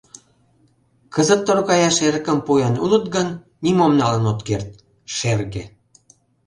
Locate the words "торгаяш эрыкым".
1.47-2.39